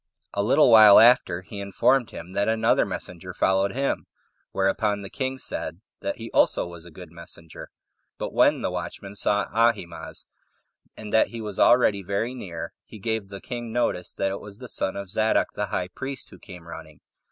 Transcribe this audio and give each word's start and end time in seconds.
A 0.33 0.41
little 0.41 0.71
while 0.71 0.99
after, 0.99 1.43
he 1.43 1.59
informed 1.59 2.09
him 2.09 2.31
that 2.31 2.47
another 2.49 2.87
messenger 2.87 3.35
followed 3.35 3.73
him; 3.73 4.07
whereupon 4.51 5.03
the 5.03 5.11
king 5.11 5.37
said 5.37 5.79
that 5.99 6.17
he 6.17 6.31
also 6.31 6.65
was 6.65 6.85
a 6.85 6.89
good 6.89 7.11
messenger: 7.11 7.69
but 8.17 8.33
when 8.33 8.61
the 8.61 8.71
watchman 8.71 9.15
saw 9.15 9.43
Ahimaaz, 9.53 10.25
and 10.97 11.13
that 11.13 11.27
he 11.27 11.39
was 11.39 11.59
already 11.59 12.01
very 12.01 12.33
near, 12.33 12.73
he 12.83 12.97
gave 12.97 13.27
the 13.29 13.39
king 13.39 13.71
notice 13.71 14.15
that 14.15 14.31
it 14.31 14.41
was 14.41 14.57
the 14.57 14.67
son 14.67 14.95
of 14.95 15.11
Zadok 15.11 15.53
the 15.53 15.67
high 15.67 15.89
priest 15.89 16.31
who 16.31 16.39
came 16.39 16.67
running. 16.67 17.01